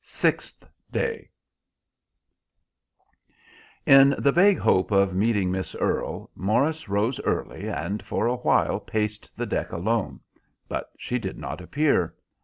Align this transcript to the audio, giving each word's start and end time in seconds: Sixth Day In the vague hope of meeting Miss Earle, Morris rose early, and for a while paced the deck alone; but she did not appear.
Sixth 0.00 0.66
Day 0.90 1.30
In 3.86 4.16
the 4.18 4.32
vague 4.32 4.58
hope 4.58 4.90
of 4.90 5.14
meeting 5.14 5.52
Miss 5.52 5.76
Earle, 5.76 6.32
Morris 6.34 6.88
rose 6.88 7.20
early, 7.20 7.68
and 7.68 8.04
for 8.04 8.26
a 8.26 8.34
while 8.34 8.80
paced 8.80 9.36
the 9.36 9.46
deck 9.46 9.70
alone; 9.70 10.18
but 10.68 10.90
she 10.98 11.20
did 11.20 11.38
not 11.38 11.60
appear. 11.60 12.16